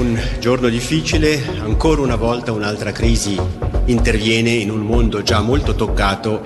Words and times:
un 0.00 0.18
giorno 0.38 0.68
difficile, 0.70 1.42
ancora 1.60 2.00
una 2.00 2.16
volta 2.16 2.52
un'altra 2.52 2.90
crisi 2.90 3.38
interviene 3.84 4.50
in 4.50 4.70
un 4.70 4.80
mondo 4.80 5.22
già 5.22 5.40
molto 5.42 5.74
toccato 5.74 6.42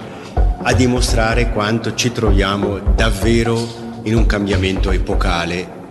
a 0.60 0.72
dimostrare 0.72 1.50
quanto 1.50 1.94
ci 1.94 2.10
troviamo 2.10 2.80
davvero 2.96 4.00
in 4.02 4.16
un 4.16 4.26
cambiamento 4.26 4.90
epocale 4.90 5.82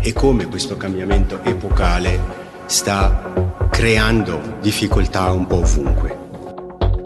e 0.00 0.12
come 0.12 0.46
questo 0.46 0.76
cambiamento 0.76 1.40
epocale 1.42 2.20
sta 2.66 3.66
creando 3.70 4.58
difficoltà 4.60 5.30
un 5.32 5.46
po' 5.46 5.56
ovunque. 5.56 6.17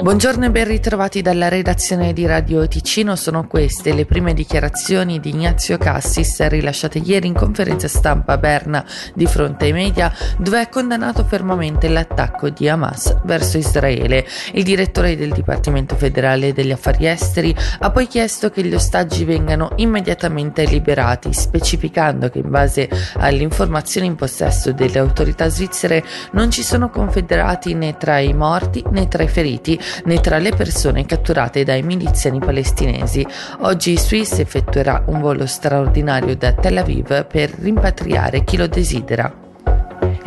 Buongiorno 0.03 0.47
e 0.47 0.51
ben 0.51 0.67
ritrovati 0.67 1.23
dalla 1.23 1.47
redazione 1.47 2.13
di 2.13 2.27
Radio 2.27 2.67
Ticino. 2.67 3.15
Sono 3.15 3.47
queste 3.47 3.95
le 3.95 4.05
prime 4.05 4.35
dichiarazioni 4.35 5.21
di 5.21 5.31
Ignazio 5.31 5.79
Cassis 5.79 6.45
rilasciate 6.49 6.99
ieri 6.99 7.29
in 7.29 7.35
conferenza 7.35 7.87
stampa 7.87 8.33
a 8.33 8.37
Berna 8.37 8.85
di 9.15 9.27
fronte 9.27 9.67
ai 9.67 9.73
media, 9.73 10.13
dove 10.39 10.59
ha 10.59 10.69
condannato 10.69 11.23
fermamente 11.25 11.87
l'attacco 11.87 12.51
di 12.51 12.69
Hamas 12.69 13.17
verso 13.23 13.59
Israele. 13.59 14.27
Il 14.55 14.65
direttore 14.65 15.17
del 15.17 15.33
Dipartimento 15.33 15.95
federale 15.95 16.53
degli 16.53 16.73
affari 16.73 17.07
esteri 17.07 17.55
ha 17.79 17.91
poi 17.93 18.09
chiesto 18.09 18.51
che 18.51 18.65
gli 18.65 18.75
ostaggi 18.75 19.25
vengano 19.25 19.71
immediatamente 19.77 20.65
liberati, 20.65 21.33
specificando 21.33 22.29
che 22.29 22.41
in 22.41 22.51
base 22.51 22.89
alle 23.19 23.45
informazioni 23.45 24.09
in 24.09 24.17
possesso 24.17 24.73
delle 24.73 24.99
autorità 24.99 25.49
svizzere 25.49 26.03
non 26.33 26.51
ci 26.51 26.65
sono 26.65 26.91
confederati 26.91 27.75
né 27.75 27.97
tra 27.97 28.19
i 28.19 28.35
morti 28.35 28.83
né 28.91 29.07
tra 29.07 29.23
i 29.23 29.29
feriti 29.29 29.79
né 30.05 30.21
tra 30.21 30.39
le 30.39 30.51
persone 30.51 31.07
catturate 31.07 31.65
dai 31.65 31.83
miliziani 31.83 32.39
palestinesi. 32.39 33.27
Oggi 33.61 33.97
Swiss 33.97 34.39
effettuerà 34.39 35.05
un 35.07 35.21
volo 35.21 35.47
straordinario 35.47 36.37
da 36.37 36.53
Tel 36.53 36.79
Aviv 36.79 37.27
per 37.27 37.51
rimpatriare 37.51 38.45
chi 38.45 38.57
lo 38.57 38.67
desidera. 38.67 39.42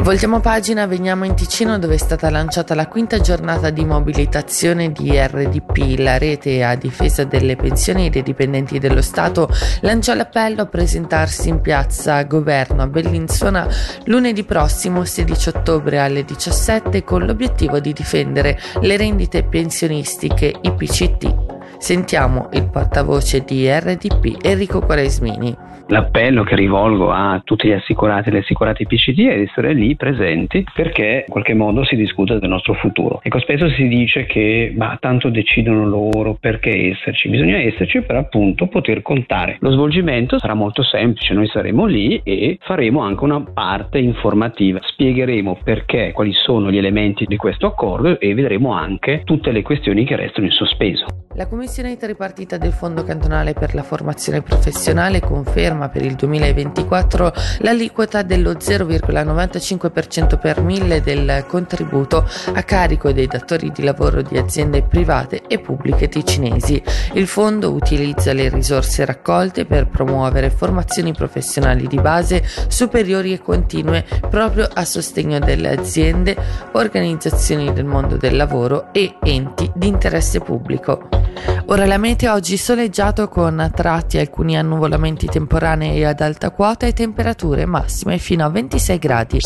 Voltiamo 0.06 0.40
pagina, 0.40 0.86
veniamo 0.86 1.26
in 1.26 1.34
Ticino 1.34 1.80
dove 1.80 1.96
è 1.96 1.98
stata 1.98 2.30
lanciata 2.30 2.76
la 2.76 2.88
quinta 2.88 3.20
giornata 3.20 3.72
di 3.72 3.84
mobilitazione 3.84 4.92
di 4.92 5.18
RDP, 5.18 5.98
la 5.98 6.20
rete 6.20 6.64
a 6.64 6.76
difesa 6.76 7.24
delle 7.24 7.56
pensioni 7.56 8.12
dei 8.12 8.22
dipendenti 8.22 8.78
dello 8.78 9.02
Stato, 9.02 9.50
lanciò 9.82 10.14
l'appello 10.14 10.62
a 10.62 10.68
presentarsi 10.68 11.50
in 11.50 11.60
piazza 11.60 12.22
Governo 12.22 12.84
a 12.84 12.88
Bellinzona 12.88 13.68
lunedì 14.04 14.44
prossimo 14.44 15.04
16 15.04 15.50
ottobre 15.50 15.98
alle 15.98 16.24
17 16.24 17.04
con 17.04 17.26
l'obiettivo 17.26 17.80
di 17.80 17.92
difendere 17.92 18.60
le 18.82 18.98
rendite 18.98 19.44
pensionistiche 19.44 20.54
IPCT. 20.62 21.54
Sentiamo 21.80 22.50
il 22.54 22.70
portavoce 22.70 23.44
di 23.44 23.68
RDP 23.68 24.38
Enrico 24.46 24.82
Quaresmini. 24.82 25.65
L'appello 25.90 26.44
che 26.44 26.56
rivolgo 26.56 27.12
a 27.12 27.40
tutti 27.44 27.68
gli 27.68 27.72
assicurati 27.72 28.30
e 28.30 28.32
le 28.32 28.40
assicurate 28.40 28.86
PCD 28.86 29.28
è 29.28 29.36
di 29.38 29.44
essere 29.44 29.74
lì 29.74 29.96
presenti 29.96 30.64
perché 30.74 31.26
in 31.28 31.32
qualche 31.32 31.54
modo 31.54 31.84
si 31.84 31.96
discute 31.96 32.40
del 32.40 32.50
nostro 32.50 32.74
futuro. 32.74 33.20
Ecco, 33.22 33.40
spesso 33.40 33.70
si 33.70 33.88
dice 33.88 34.26
che 34.26 34.74
ma 34.76 34.98
tanto 35.00 35.30
decidono 35.30 35.86
loro 35.86 36.38
perché 36.40 36.90
esserci, 36.90 37.30
bisogna 37.30 37.58
esserci 37.58 38.02
per 38.02 38.16
appunto 38.16 38.66
poter 38.66 39.04
contare. 39.04 39.58
Lo 39.60 39.72
svolgimento 39.72 40.40
sarà 40.40 40.56
molto 40.56 40.82
semplice, 40.82 41.36
noi 41.36 41.48
saremo 41.48 41.86
lì 41.86 42.20
e 42.24 42.58
faremo 42.62 43.02
anche 43.02 43.24
una 43.24 43.42
parte 43.42 44.00
informativa, 44.00 44.80
spiegheremo 44.82 45.60
perché, 45.64 46.12
quali 46.14 46.34
sono 46.34 46.72
gli 46.72 46.78
elementi 46.78 47.26
di 47.26 47.38
questo 47.38 47.68
accordo 47.68 48.20
e 48.20 48.34
vedremo 48.34 48.74
anche 48.74 49.22
tutte 49.24 49.52
le 49.52 49.62
questioni 49.62 50.04
che 50.04 50.16
restano 50.16 50.48
in 50.48 50.52
sospeso. 50.52 51.25
La 51.38 51.48
Commissione 51.48 51.98
tripartita 51.98 52.58
del 52.58 52.72
Fondo 52.72 53.04
cantonale 53.04 53.52
per 53.52 53.76
la 53.76 53.84
formazione 53.84 54.42
professionale 54.42 55.20
conferma 55.20 55.90
per 55.90 56.02
il 56.02 56.16
2024 56.16 57.34
l'aliquota 57.60 58.22
dello 58.22 58.54
0,95% 58.54 60.40
per 60.40 60.62
mille 60.62 61.02
del 61.02 61.44
contributo 61.46 62.26
a 62.54 62.64
carico 62.64 63.12
dei 63.12 63.28
datori 63.28 63.70
di 63.74 63.84
lavoro 63.84 64.22
di 64.22 64.38
aziende 64.38 64.84
private 64.84 65.42
e 65.46 65.60
pubbliche 65.60 66.08
ticinesi. 66.08 66.82
Il 67.16 67.28
fondo 67.28 67.74
utilizza 67.74 68.32
le 68.32 68.48
risorse 68.48 69.04
raccolte 69.04 69.66
per 69.66 69.90
promuovere 69.90 70.50
formazioni 70.50 71.12
professionali 71.12 71.86
di 71.86 72.00
base 72.00 72.46
superiori 72.70 73.34
e 73.34 73.42
continue 73.42 74.06
proprio 74.30 74.70
a 74.72 74.86
sostegno 74.86 75.40
delle 75.40 75.78
aziende, 75.78 76.34
organizzazioni 76.72 77.74
del 77.74 77.84
mondo 77.84 78.16
del 78.16 78.38
lavoro 78.38 78.94
e 78.94 79.18
enti 79.22 79.70
di 79.76 79.88
interesse 79.88 80.40
pubblico. 80.40 81.25
Ora 81.68 81.88
la 81.88 81.98
mete 81.98 82.30
oggi 82.30 82.58
soleggiato 82.58 83.28
con 83.28 83.72
tratti 83.74 84.20
alcuni 84.20 84.56
annuvolamenti 84.56 85.26
temporanei 85.26 86.06
ad 86.06 86.22
alta 86.22 86.52
quota 86.52 86.86
e 86.86 86.94
temperature 86.94 87.66
massime 87.66 88.20
fino 88.20 88.46
a 88.46 88.50
26 88.50 88.98
gradi. 89.00 89.40